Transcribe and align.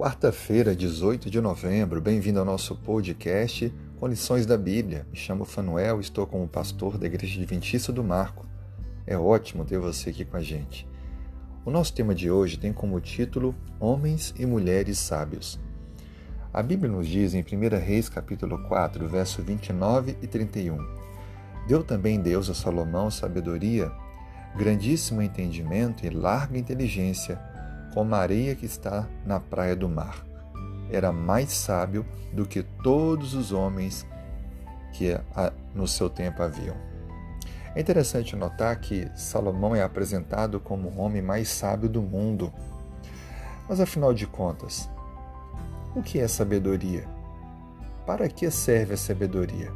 Quarta-feira, 0.00 0.74
18 0.74 1.28
de 1.28 1.42
novembro, 1.42 2.00
bem-vindo 2.00 2.38
ao 2.38 2.44
nosso 2.46 2.74
podcast 2.74 3.70
com 3.98 4.06
lições 4.06 4.46
da 4.46 4.56
Bíblia. 4.56 5.06
Me 5.10 5.14
chamo 5.14 5.44
Fanuel, 5.44 6.00
estou 6.00 6.26
como 6.26 6.48
pastor 6.48 6.96
da 6.96 7.04
Igreja 7.04 7.38
Adventista 7.38 7.92
do 7.92 8.02
Marco. 8.02 8.46
É 9.06 9.18
ótimo 9.18 9.62
ter 9.62 9.78
você 9.78 10.08
aqui 10.08 10.24
com 10.24 10.38
a 10.38 10.40
gente. 10.40 10.88
O 11.66 11.70
nosso 11.70 11.92
tema 11.92 12.14
de 12.14 12.30
hoje 12.30 12.56
tem 12.56 12.72
como 12.72 12.98
título 12.98 13.54
Homens 13.78 14.32
e 14.38 14.46
Mulheres 14.46 14.98
Sábios. 14.98 15.60
A 16.50 16.62
Bíblia 16.62 16.90
nos 16.90 17.06
diz 17.06 17.34
em 17.34 17.42
1 17.42 17.78
Reis 17.78 18.08
capítulo 18.08 18.58
4, 18.68 19.06
verso 19.06 19.42
29 19.42 20.16
e 20.22 20.26
31. 20.26 20.78
Deu 21.68 21.84
também 21.84 22.18
Deus 22.22 22.48
a 22.48 22.54
Salomão 22.54 23.10
sabedoria, 23.10 23.92
grandíssimo 24.56 25.20
entendimento 25.20 26.06
e 26.06 26.08
larga 26.08 26.56
inteligência, 26.56 27.38
como 27.94 28.14
a 28.14 28.18
areia 28.18 28.54
que 28.54 28.66
está 28.66 29.08
na 29.24 29.40
praia 29.40 29.74
do 29.74 29.88
mar. 29.88 30.24
Era 30.90 31.12
mais 31.12 31.52
sábio 31.52 32.04
do 32.32 32.46
que 32.46 32.62
todos 32.62 33.34
os 33.34 33.52
homens 33.52 34.06
que 34.92 35.18
no 35.74 35.86
seu 35.86 36.10
tempo 36.10 36.42
haviam. 36.42 36.76
É 37.74 37.80
interessante 37.80 38.34
notar 38.34 38.80
que 38.80 39.08
Salomão 39.14 39.76
é 39.76 39.82
apresentado 39.82 40.58
como 40.58 40.88
o 40.88 40.98
homem 40.98 41.22
mais 41.22 41.48
sábio 41.48 41.88
do 41.88 42.02
mundo. 42.02 42.52
Mas 43.68 43.80
afinal 43.80 44.12
de 44.12 44.26
contas, 44.26 44.90
o 45.94 46.02
que 46.02 46.18
é 46.18 46.26
sabedoria? 46.26 47.06
Para 48.04 48.28
que 48.28 48.50
serve 48.50 48.94
a 48.94 48.96
sabedoria? 48.96 49.72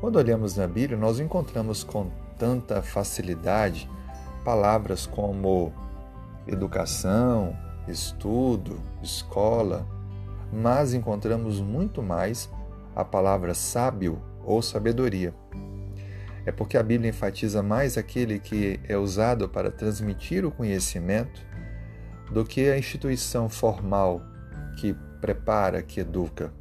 Quando 0.00 0.16
olhamos 0.16 0.56
na 0.56 0.66
Bíblia, 0.66 0.98
nós 0.98 1.18
encontramos 1.18 1.82
com 1.82 2.10
tanta 2.38 2.82
facilidade 2.82 3.90
palavras 4.44 5.06
como 5.06 5.72
educação, 6.48 7.56
estudo, 7.86 8.80
escola, 9.02 9.86
mas 10.52 10.94
encontramos 10.94 11.60
muito 11.60 12.02
mais 12.02 12.50
a 12.96 13.04
palavra 13.04 13.54
sábio 13.54 14.20
ou 14.44 14.62
sabedoria. 14.62 15.34
É 16.46 16.50
porque 16.50 16.78
a 16.78 16.82
Bíblia 16.82 17.10
enfatiza 17.10 17.62
mais 17.62 17.98
aquele 17.98 18.38
que 18.38 18.80
é 18.88 18.96
usado 18.96 19.48
para 19.48 19.70
transmitir 19.70 20.46
o 20.46 20.50
conhecimento 20.50 21.46
do 22.32 22.44
que 22.44 22.70
a 22.70 22.78
instituição 22.78 23.48
formal 23.48 24.22
que 24.78 24.94
prepara, 25.20 25.82
que 25.82 26.00
educa. 26.00 26.52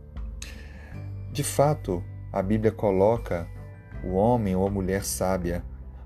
De 1.31 1.43
fato, 1.43 2.03
a 2.33 2.41
Bíblia 2.41 2.71
coloca 2.71 3.47
o 4.03 4.13
homem 4.13 4.55
ou 4.55 4.67
a 4.67 4.69
mulher 4.69 5.03
sábia 5.03 5.63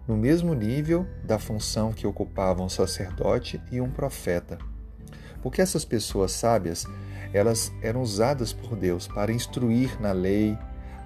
no 0.08 0.18
mesmo 0.18 0.54
nível 0.54 1.06
da 1.24 1.38
função 1.38 1.92
que 1.92 2.08
ocupavam 2.08 2.66
um 2.66 2.70
sacerdote 2.70 3.62
e 3.72 3.80
um 3.80 3.90
profeta. 3.90 4.58
Porque 5.42 5.62
essas 5.62 5.86
pessoas 5.86 6.32
sábias, 6.32 6.86
elas 7.34 7.72
eram 7.82 8.02
usadas 8.02 8.54
por 8.54 8.76
Deus 8.76 9.08
para 9.08 9.32
instruir 9.32 10.00
na 10.02 10.12
lei, 10.12 10.58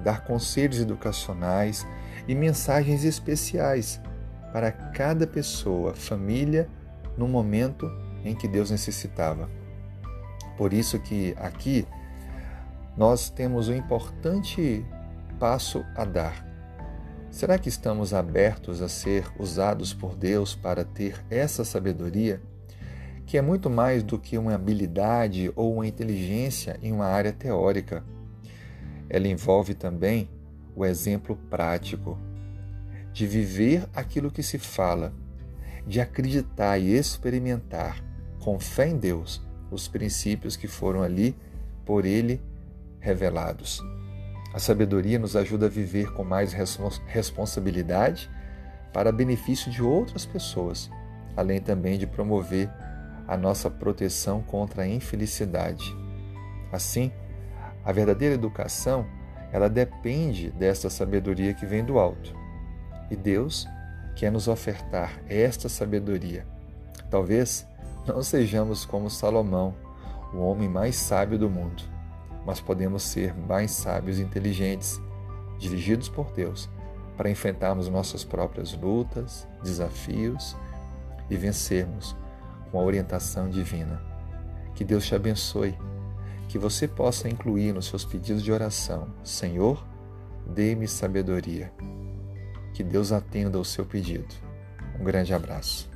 dar 0.04 0.24
conselhos 0.26 0.80
educacionais 0.80 1.86
e 2.28 2.36
mensagens 2.36 3.04
especiais 3.04 4.02
para 4.52 4.72
cada 4.72 5.28
pessoa, 5.28 5.94
família, 5.94 6.70
no 7.18 7.28
momento 7.28 7.90
em 8.24 8.36
que 8.36 8.48
Deus 8.48 8.72
necessitava. 8.72 9.50
Por 10.58 10.74
isso 10.74 11.00
que 11.00 11.36
aqui 11.38 11.86
nós 12.98 13.30
temos 13.30 13.68
um 13.68 13.76
importante 13.76 14.86
passo 15.40 15.86
a 15.96 16.06
dar 16.06 16.55
Será 17.36 17.60
que 17.60 17.68
estamos 17.68 18.14
abertos 18.14 18.82
a 18.82 18.88
ser 18.88 19.30
usados 19.38 19.94
por 19.94 20.16
Deus 20.16 20.56
para 20.56 20.86
ter 20.86 21.22
essa 21.30 21.66
sabedoria, 21.66 22.42
que 23.26 23.38
é 23.38 23.42
muito 23.42 23.70
mais 23.70 24.02
do 24.04 24.18
que 24.18 24.38
uma 24.38 24.56
habilidade 24.56 25.52
ou 25.54 25.74
uma 25.74 25.86
inteligência 25.86 26.80
em 26.82 26.94
uma 26.94 27.08
área 27.08 27.34
teórica? 27.34 28.06
Ela 29.10 29.28
envolve 29.28 29.74
também 29.74 30.30
o 30.74 30.86
exemplo 30.86 31.36
prático 31.50 32.18
de 33.12 33.28
viver 33.28 33.86
aquilo 33.94 34.32
que 34.32 34.42
se 34.42 34.58
fala, 34.58 35.12
de 35.86 36.00
acreditar 36.00 36.78
e 36.80 36.96
experimentar 36.96 38.02
com 38.40 38.58
fé 38.62 38.88
em 38.88 38.98
Deus 38.98 39.42
os 39.70 39.90
princípios 39.90 40.56
que 40.56 40.70
foram 40.70 41.04
ali 41.04 41.36
por 41.84 42.06
Ele 42.06 42.42
revelados. 43.02 43.82
A 44.56 44.60
sabedoria 44.60 45.20
nos 45.20 45.36
ajuda 45.36 45.66
a 45.66 45.70
viver 45.70 46.14
com 46.14 46.24
mais 46.24 46.56
responsabilidade 47.08 48.32
para 48.94 49.12
benefício 49.12 49.70
de 49.70 49.84
outras 49.84 50.26
pessoas, 50.26 50.90
além 51.36 51.60
também 51.60 51.98
de 51.98 52.08
promover 52.08 52.72
a 53.28 53.36
nossa 53.36 53.70
proteção 53.70 54.42
contra 54.42 54.84
a 54.84 54.88
infelicidade. 54.88 55.94
Assim, 56.72 57.12
a 57.84 57.92
verdadeira 57.92 58.34
educação, 58.34 59.06
ela 59.52 59.70
depende 59.70 60.52
desta 60.52 60.90
sabedoria 60.90 61.54
que 61.54 61.66
vem 61.66 61.84
do 61.84 62.00
alto. 62.00 62.34
E 63.12 63.16
Deus 63.18 63.68
quer 64.16 64.32
nos 64.32 64.48
ofertar 64.48 65.22
esta 65.28 65.68
sabedoria. 65.68 66.48
Talvez 67.12 67.68
não 68.08 68.24
sejamos 68.24 68.86
como 68.86 69.10
Salomão, 69.10 69.76
o 70.34 70.38
homem 70.38 70.70
mais 70.70 70.96
sábio 70.96 71.38
do 71.38 71.50
mundo 71.50 71.95
mas 72.46 72.60
podemos 72.60 73.04
ser 73.04 73.34
mais 73.34 73.72
sábios 73.72 74.20
e 74.20 74.22
inteligentes, 74.22 75.02
dirigidos 75.58 76.10
por 76.10 76.32
Deus, 76.32 76.70
para 77.18 77.30
enfrentarmos 77.30 77.88
nossas 77.88 78.24
próprias 78.24 78.74
lutas, 78.74 79.48
desafios 79.64 80.56
e 81.30 81.36
vencermos 81.36 82.16
com 82.72 82.80
a 82.80 82.84
orientação 82.84 83.50
divina. 83.50 84.02
Que 84.76 84.84
Deus 84.84 85.06
te 85.06 85.16
abençoe, 85.16 85.78
que 86.50 86.60
você 86.60 86.88
possa 86.88 87.30
incluir 87.30 87.74
nos 87.74 87.88
seus 87.88 88.04
pedidos 88.04 88.44
de 88.44 88.52
oração: 88.52 89.08
Senhor, 89.24 89.86
dê-me 90.46 90.88
sabedoria. 90.88 91.72
Que 92.74 92.84
Deus 92.84 93.14
atenda 93.14 93.58
ao 93.58 93.64
seu 93.64 93.86
pedido. 93.86 94.36
Um 95.00 95.04
grande 95.04 95.34
abraço. 95.34 95.95